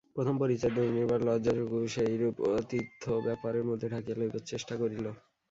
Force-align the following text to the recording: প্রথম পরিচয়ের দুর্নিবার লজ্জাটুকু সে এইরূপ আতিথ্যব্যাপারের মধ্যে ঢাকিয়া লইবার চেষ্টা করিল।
প্রথম 0.15 0.35
পরিচয়ের 0.41 0.75
দুর্নিবার 0.77 1.19
লজ্জাটুকু 1.27 1.77
সে 1.93 2.01
এইরূপ 2.07 2.35
আতিথ্যব্যাপারের 2.51 3.67
মধ্যে 3.69 3.87
ঢাকিয়া 3.93 4.17
লইবার 4.19 4.43
চেষ্টা 4.51 4.73
করিল। 4.81 5.05